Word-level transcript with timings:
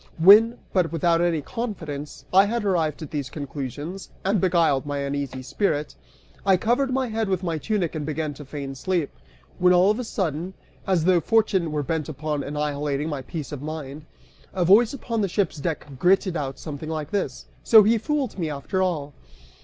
When, 0.17 0.57
but 0.73 0.91
without 0.91 1.21
any 1.21 1.41
confidence, 1.43 2.25
I 2.33 2.45
had 2.45 2.65
arrived 2.65 3.03
at 3.03 3.11
these 3.11 3.29
conclusions, 3.29 4.09
and 4.25 4.41
beguiled 4.41 4.83
my 4.83 4.97
uneasy 4.97 5.43
spirit, 5.43 5.93
I 6.43 6.57
covered 6.57 6.91
my 6.91 7.07
head 7.09 7.29
with 7.29 7.43
my 7.43 7.59
tunic 7.59 7.93
and 7.93 8.03
began 8.03 8.33
to 8.33 8.43
feign 8.45 8.73
sleep, 8.73 9.11
when 9.59 9.73
all 9.73 9.91
of 9.91 9.99
a 9.99 10.03
sudden, 10.03 10.55
as 10.87 11.05
though 11.05 11.19
Fortune 11.21 11.71
were 11.71 11.83
bent 11.83 12.09
upon 12.09 12.41
annihilating 12.41 13.09
my 13.09 13.21
peace 13.21 13.51
of 13.51 13.61
mind, 13.61 14.07
a 14.55 14.65
voice 14.65 14.91
upon 14.91 15.21
the 15.21 15.29
ship's 15.29 15.57
deck 15.59 15.85
gritted 15.99 16.35
out 16.35 16.57
something 16.57 16.89
like 16.89 17.11
this 17.11 17.45
"So 17.63 17.83
he 17.83 17.99
fooled 17.99 18.39
me 18.39 18.49
after 18.49 18.81
all." 18.81 19.13